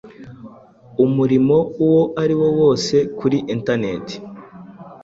[1.05, 4.07] umurimo uwo ariwo wose kuri enternet